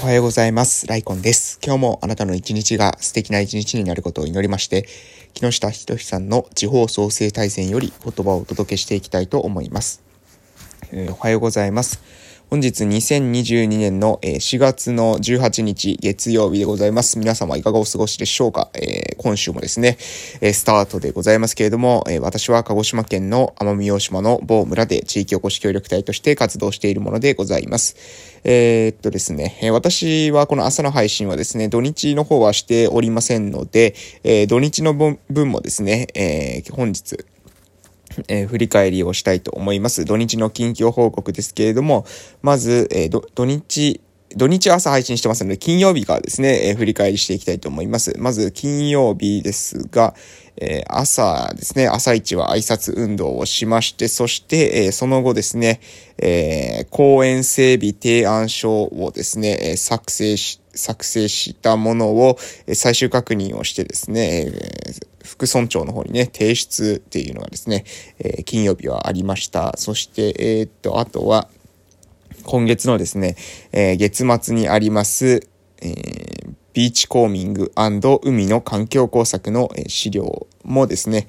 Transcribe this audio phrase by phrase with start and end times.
[0.00, 0.86] はようございます。
[0.86, 1.58] ライコンです。
[1.60, 4.86] 今日もあなたの一日が素敵な一日になることを祈りまして、
[5.34, 10.00] 木下仁さんの地方創生大戦より言葉をお届けしていきたいと思います。
[10.92, 12.00] えー、おはようございます。
[12.50, 17.18] 本日2022年の4月の18日月曜日でございます。
[17.18, 27.96] 皆様いかがお過ごしでしょうか、えー、今週もですね、スタートでございますけれども、私は鹿児島県の奄美大島の某村で地域おこし協力隊として活動しているものでございます。
[28.44, 33.94] えー、っとですね、私はこの朝の配信はですね、土日の方はしておりませんので、
[34.48, 35.18] 土日の分
[35.50, 37.26] もですね、本日、
[38.28, 40.04] えー、振り返りをしたいと思います。
[40.04, 42.06] 土日の近況報告ですけれども、
[42.42, 44.00] まず、えー、土日、
[44.36, 48.14] 土日朝配信してますので、金曜日からですね、えー、振り返りしていきたいと思います。
[48.18, 50.14] まず、金曜日ですが、
[50.60, 55.80] えー、朝ですね、朝一は挨拶運動をしまして、そして、えー、その後ですね、
[56.18, 62.38] えー、公園整備提案書をですね、え作成して、作成したものを
[62.72, 64.52] 最終確認をしてですね、
[65.28, 67.84] 副村長の方にね、提出っていうのがですね、
[68.18, 69.74] え金曜日はありました。
[69.76, 71.48] そして、えっと、あとは、
[72.44, 73.36] 今月のですね、
[73.72, 75.46] え月末にあります、
[75.82, 75.94] え
[76.72, 81.26] ビーチコーミング海の環境工作の資料もですね、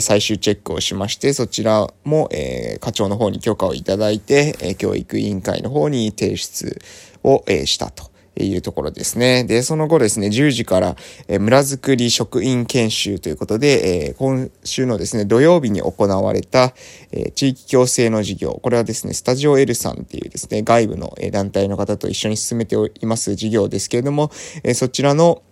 [0.00, 6.80] 最終チェックをしまして、そちらも、え課長の方に許可をいただいて、教育委員会の方に提出
[7.22, 8.10] を、したと。
[8.44, 9.44] いうところですね。
[9.44, 10.96] で、その後ですね、10時から、
[11.28, 16.74] え村づくり職員研修ということで、え、今週のですね、土曜日に行われた、
[17.12, 24.30] え、地域共生の事業、これはですね、スタジオ L さんっていうですね、外部の団体の方と一緒に進めています事業ですけれども、
[24.62, 25.42] え、そちらの、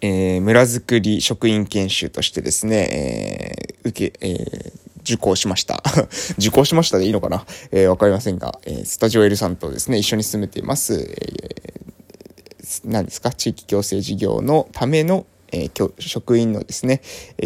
[0.00, 5.82] えー、村づくり職員研修としてですね、えー、受け、えー、受講しました。
[6.38, 7.46] 受講しましたでいいのかな？
[7.70, 11.53] えー、わかりませんが、えー、スタジオ L さんとですね、一緒に進めています、え、
[12.84, 17.00] 何ですか、地域共生事業のためのえー、職員のですね、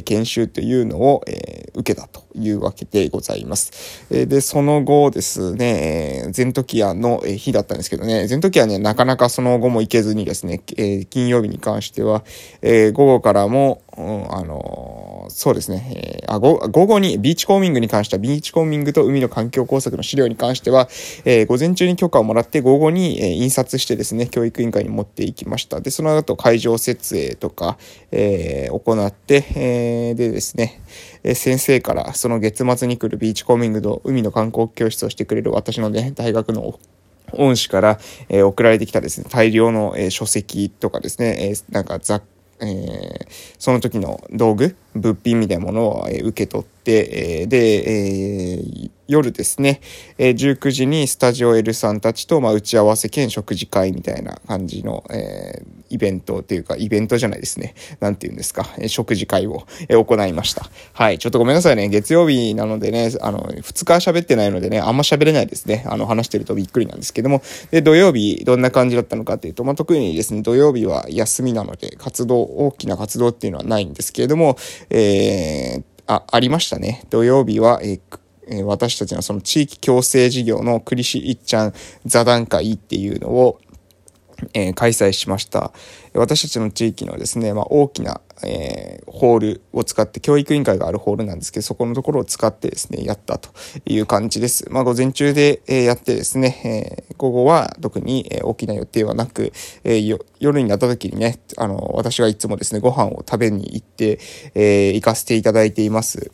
[0.04, 4.06] 研修というのを、えー、受けたというわけでございます。
[4.10, 12.24] えー、で、その後ですね、えー、ゼントキアの日だったんですけどね、ゼントキアね、なかなかその後も行けずにですね、えー、金曜日に関しては、
[12.62, 20.88] えー、午後からも、うん、あのー、そうですね、えー、あ、午後に、ビーチコーミングに関しては、ビーチコーミングと海の環境工作の資料に関しては、
[21.24, 25.80] えー、午前中に許可をもらって、午後に、えー、印刷してですね、教育委員会に持っていきました。
[25.80, 27.78] で、その後、会場設営とか、
[28.10, 30.80] えー、行って、えー、でですね、
[31.24, 36.78] え先生からその月末に来るビーチコーミングと海の観光教室をしてくれる私のね、大学の
[37.32, 42.22] 恩師から、えー、送られてきたですね、大量の、えー、書籍とかですね、えー、なんか雑
[42.60, 43.26] えー、
[43.58, 47.58] その時の道具、物品みたいなものを、え受け取って、え、で、
[48.56, 49.80] え、夜ですね、
[50.18, 57.74] え、19時にスタジオ L さんたちと、まあ、打ち合わせ兼食事会みたいな感じの、え、イベントっていうか、イベントじゃないですね。
[58.00, 60.68] なんて言うんですか、食事会を、え、行いました。
[60.92, 61.18] はい。
[61.18, 61.88] ちょっとごめんなさいね。
[61.88, 65.84] 月曜日なのでね、あの、2日喋ってないのでね、あんま喋れないですね。
[65.86, 67.42] あの、話してるとびっくりなんですけども。
[67.70, 74.58] で、土曜日、どんな感じだったのかっていうと、まあ、特にですね、土曜日は休みなので、活動、大きな活動っていうのはないんですけれども、
[74.90, 77.04] えー、あ、ありましたね。
[77.10, 78.00] 土曜日は、えー
[78.64, 81.74] 私たちのその地域共生事業のクリシいっちゃん
[82.06, 83.60] 座談会っていうのを、
[84.54, 85.72] えー、開催しました。
[86.14, 93.50] 私たちの地域のですね、まあ、大きな、えー、ホールを使って、教育委員会があるホールなんですけど、そこのところを使ってですね、やったと
[93.86, 94.66] いう感じです。
[94.70, 99.52] まあ、午前中で、えー、やってですね、えー、午後は特に、え、大きな予定はなく、
[99.84, 104.18] えー、夜になった時にね、あの、私がいつもですね、ご飯を食べに行って、
[104.54, 106.30] え、行かせていただいています。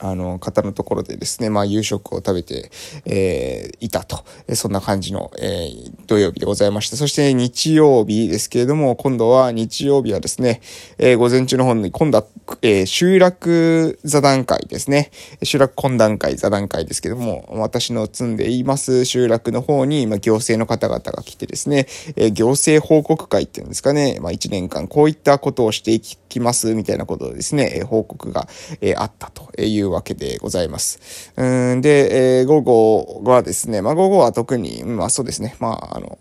[0.00, 2.70] あの、方のところでですね、まあ、夕食を食べて、
[3.04, 4.24] えー、いたと。
[4.54, 6.96] そんな感じの、えー、土曜日でございました。
[6.96, 10.60] そして日曜日ですけれども、今度は日曜日はですね、
[10.98, 12.24] えー、午前中の方に、今度は、
[12.62, 15.10] えー、集落座談会ですね。
[15.42, 21.86] 集落懇談会、座談会ですけども、私の積んでいます集落の方に、まあ、行政の方々が来てですね、
[22.16, 28.48] えー、行政報告会っていうんですかね、まあ、1年間こういったことをしていきます、みたいなことでですね、え、報告が、
[28.80, 31.32] えー、あったというわけでございます。
[31.36, 36.18] うんで、えー、午後はですね、まあ、午後は特に、まあそうですね、まあ、あの、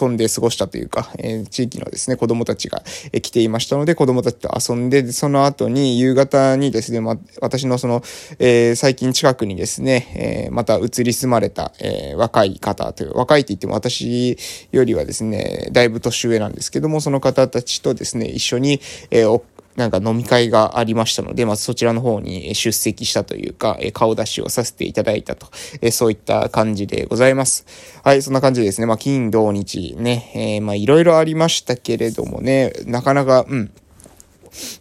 [0.00, 2.82] 遊んで過ごしたというか、えー、地域のですね、子供たちが、
[3.22, 8.02] 来ていましたので、子供たちと遊んで、その後に夕方にですね、ま、私のその、
[8.38, 14.36] えー、最近近くにですね、えー、また移り住まれた、えー、若い方という、若いって言っても私
[14.72, 18.80] よりはですね、だいぶ年上なんですけども、その方たちとですね、一緒に、
[19.10, 19.40] えー、
[19.76, 25.46] なんか飲み会がありましたので、まずそちらの方に出席したというか、顔出しをさせていただいたと、
[25.90, 27.64] そういった感じでございます。
[28.02, 33.72] はい、そんな感じでですね、まあ、金、土、日ね、えー、まあ、いろいろありましたけれどもね、なかなか、うん、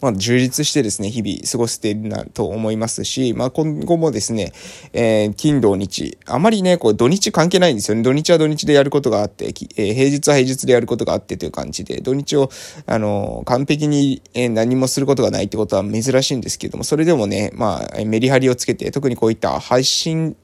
[0.02, 4.52] まあ、充実してですね、日々過ごせているなと思いますし、まあ、今後もですね、
[4.94, 8.04] えー、金土日、あまりね、こう、土日関係ないんですよね。
[8.04, 12.50] 土日は土日でやることがあって、えー、平日は平日でやることがあってという感じで、土日を、
[12.86, 20.36] あの、完璧に、えー、何もすることがないってことは珍しいんですけども、それでもね、まあ、メリハリをつけて、特にこういった配信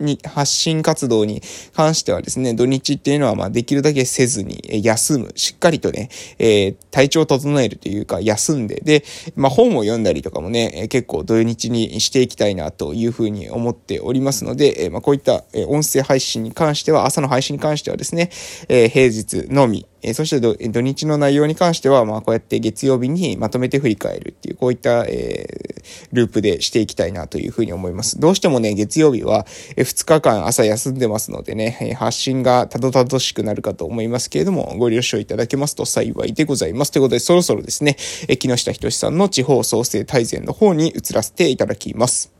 [0.00, 1.42] に、発信活動に
[1.74, 5.32] 関してはですね、土日っていうのは、まあ、できるだけせずに、休む。
[5.36, 6.08] しっかりとね、
[6.38, 9.04] えー、体調を整えるというか、休んで、で、
[9.34, 18.30] まあ、本を読んだりとかもね、結構土日にしていきたいなというふうに思っておりますので、えー、まあ、こういった、え音声配信に関しては、朝の配信に関してはですね、
[18.68, 28.20] えー、平日のみ、えそして土日の内容に関しては、まあ、こうやって月曜日にまとめて振り返るっていう、こういった、えー、ループでしていきたいなというふうに思います。
[28.20, 36.92] どうしてもね、月曜日は、え2日間朝休んでますのでね、え発信がたどたどしくなるかと思いますけれども、ご了承いただけますと幸いでございます。
[36.92, 37.96] ということで、そろそろですね、
[38.28, 42.35] え木下仁さんの地方創生大全の方に移らせていただきます。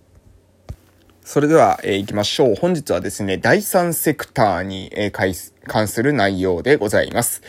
[1.28, 2.54] それでは、えー、行きましょう。
[2.54, 7.42] 本日はですね、第三セクターに、えー、関する内容でございます。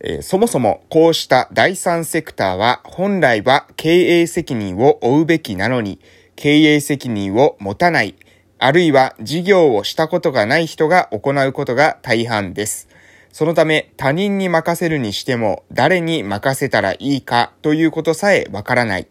[0.00, 6.00] えー、そもそもこうした第三セクターは本来は経営責任を負うべきなのに、
[6.36, 8.14] 経営責任を持たない、
[8.58, 12.90] あるいは事業をしたことがない人が行うことが大半です。
[13.32, 19.06] そのため他人に任せるにしても誰に任せたらいいかということさえわからない。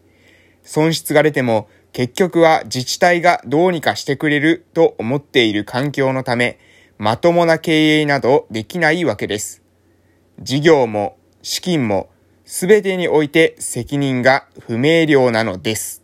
[0.62, 6.58] 損失が出ても結局は自治体がどうにかしてくれると思っている環境のため、
[6.98, 9.62] まともな経営などできないわけです。
[10.40, 12.10] 事業も資金も
[12.44, 16.02] すべてにおいて責任が不明瞭なのです。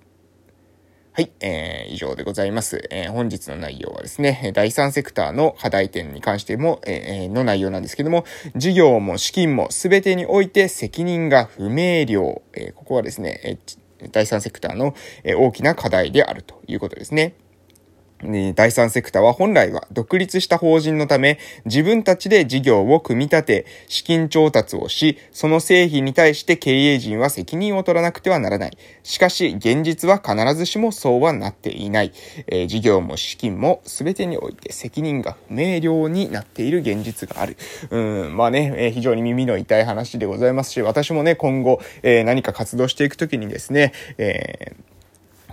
[1.11, 2.87] はい、えー、以上でございます。
[2.93, 12.43] えー、本日の内容はですね、第三セクターの課題点に関しても、えー、の内容なんですけども、事業も資金もすべてにおいて責任が不明瞭。
[12.53, 13.80] えー、ここはですね、えー
[14.11, 14.95] 第三セクターの
[15.25, 17.35] 大きな課題であるということですね。
[18.55, 28.79] 第三セクターは本来は独立した法人のため、自分たちで事業を組み立て、資金調達をし、その製品に対して経営陣は責任を取らなくてはならない。
[29.03, 32.13] しかし、現実は必ずしもそうはなっていない。
[32.47, 37.57] えー、事業も資金も全てにおいて責任が不明瞭になっている現実がある。
[37.91, 44.91] うん、まあね、えー、非常に耳の痛い話でございますし、私もね、今後、えー、何か活動していくときにですね、えー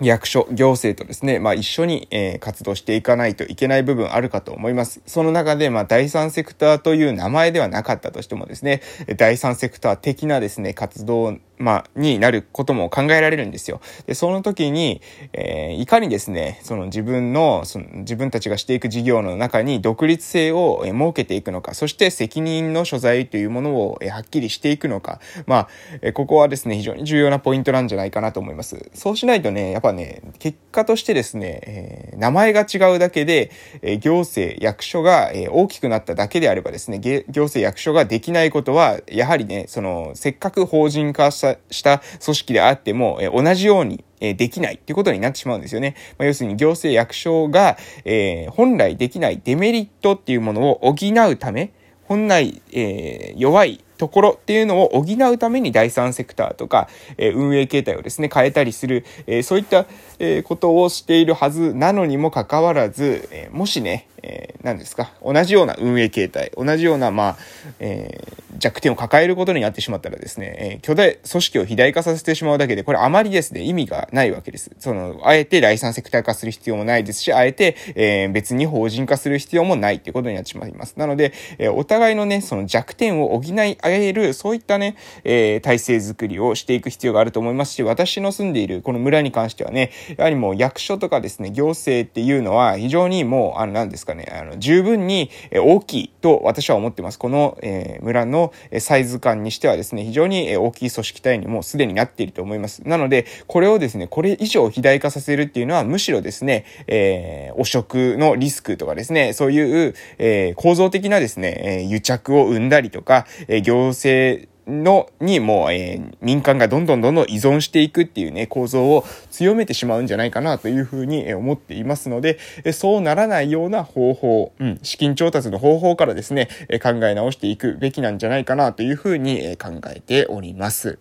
[0.00, 5.00] 役所、行政とですね、まあ一緒に、えー、活動していかないといけない部分あるかと思います。
[5.06, 8.82] その中で、まあ第三セクターという名前ではなかったとしてもですね、
[9.16, 13.80] 第三セクター的なですね、活動まあ、になることも考えられるんですよ。
[14.06, 15.02] で、その時に、
[15.32, 25.68] えー、いかにですね、その自分の、その自分たちがしていく事業の中に独立性を設けていくのか、そして責任の所在というものをはっきりしていくのか、ま
[26.02, 28.90] あ、ここはですね、非常に重要なポイントなんじゃないかなと思います。
[28.94, 33.50] そうしないとね、やっぱね、結果としてですね、えー、名前が違うだけで、
[33.82, 45.94] えー、行政、役所が、えー、大きくなっただけであればですね、行政、役所ができないことは、やはりね、その、せっかく法人化したした組織であっても、え同じようにえできないっていうことになってしまうんですよね。
[46.18, 50.94] まあ、要するに行政役所が、えー、本来できないデメリットっていうものを補
[51.30, 51.72] うため、
[52.08, 59.84] 本来、えー、弱いところっていうのを補うために第三セクターとか、えー、運営形態をですね、変えたりする、えー、そういった、
[60.18, 67.36] えー、ことをしているはずなのにもかかわらず、えもしね、え何ですか、同じような運営形態、同じような、まあ、
[67.80, 68.20] え
[68.58, 74.70] 弱点を抱えることになってしまったらですね、え巨大組織を肥大化させてしまうだけで、これあまりですね、意味がないわけです。
[74.78, 80.94] その、あえて第三セクター化する必要もないですし、あえて、え別に法人化する必要もないっていうことになってしまいます。
[80.96, 97.18] なので、えお互いのね、その弱点を補いえる、そういったね、えー、体制づくりをしていく必要があると思いますし、私の住んでいるこの村に関してはね、やはりもう役所とかですね、行政っていうのは非常にもう、あの、なんですかね、ねあの、十分に大きいと私は思ってます。
[97.18, 102.86] この、えー、村のサイズ感にしてはですね、非常に大きい組織体にもうすでになっていると思います。
[102.86, 122.38] なので、これをですね、これ以上肥大化させるっていうのは、むしろですね、えー、汚職のリスクとかですね、そういう、えー、構造的なですね、え癒着を生んだりとか、え行政の、にもう、えー、民間がどんどんどんどん依存していくっていうね、構造を強めてしまうんじゃないかなというふうに思っていますので、
[122.72, 126.48] そうならないような方法、うん、資金調達の方法からですね、
[126.82, 130.98] 考え直していくべきなんじゃないかなというふうに考えております。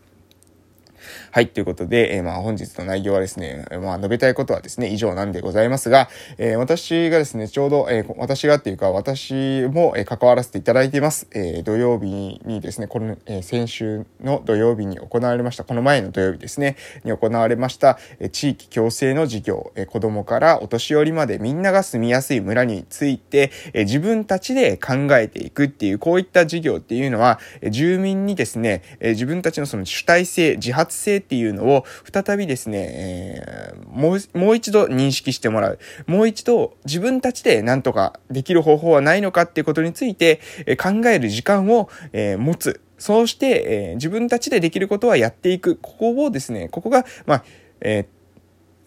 [1.32, 11.28] はい、ということで、えー、まあ本日の内容はですね、まあ述べたいことはですね、以上なんでございますが、えー、私がですね、ちょうど、えー、私がっていうか、私も、えー、関わらせていただいています。
[11.32, 35.80] えー、土曜日にですね、この、えー、先週の土曜日に行われました、この前の土曜日ですね、に行われました、えー、地域共生の事業、えー、子供からお年寄りまでみんなが住みやすい村について、えー、自分たちで考えていくっていう、こういった事業っていうのは、えー、住民にですね、えー、自分たちのその主体性、自発性っていうのを再びですね、えー、もう、もう一度認識してもらう。
[36.06, 42.82] もう一度自分たちで何とかできる方法はないのかっていうことについて、え、考える時間を、えー、持つ。
[42.98, 45.78] そうして、えー、自分たちでできることはやっていく。
[45.82, 47.44] ここをですね、ここが、まあ、
[47.82, 48.17] えー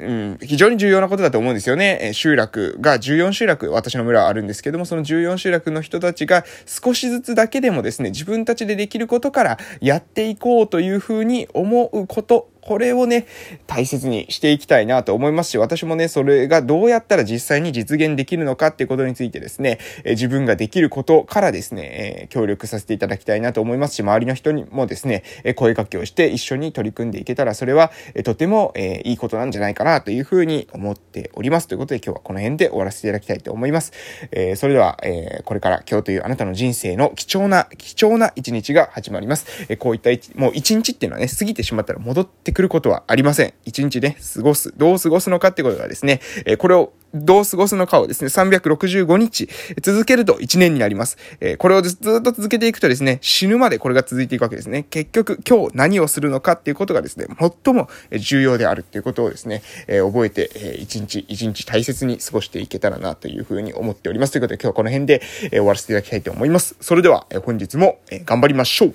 [0.01, 1.99] うん、非常に重要なことだと思うんですよね。
[2.03, 13.27] え集落が14集落、私の村はあるんですけども、その14集落の人たちが少しずつだけでもですね、自分たちでできることからやっていこうというふうに思うことこれをね、
[13.67, 21.83] 大切にしていきたいなと思いますし、私もね、それがどうやったら実際に実現できるのかっていうことについてですね、え自分ができることからですね、
[22.25, 31.69] え協力させていただきたいなと思いますし、周りの人にもですね、え声かけをして一緒に取り組んでいけたら、それは、えとても、えいいことなんじゃないかなというふうに思っております。
[31.69, 33.93] ということで今日はこの辺で終わらせていただきたいと思います。
[34.33, 39.47] えそれでは、えこれから今日というあなたの人生の貴重な、貴重な一日が始まります。
[39.69, 43.55] えこういったもう一日っていうのはね、過ぎてしまったら戻ってくることはありません。
[43.65, 44.73] 一日ね、過ごす。
[44.77, 49.49] どう過ごすのかってことがですね、えこれをどう過ごすのかをですね、365日
[49.83, 51.19] 続けると1年になります。
[51.41, 54.85] え、これをずっと続けていくとですね、死ぬまでこれが続いていくわけですね。
[54.91, 57.27] 結局、今日何をするのかっていうことがですね、
[57.65, 64.33] 最も重要であるっていうことをですね、え、覚えて、えー、一日一日大切に過ごしていけたらなというふうに思っております。
[64.33, 66.77] ということで今日はこの辺で、え終わらせていただきたいと思います。
[66.81, 68.95] それでは、え本日も、え頑張りましょう。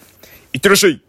[0.54, 1.02] いってらっしゃい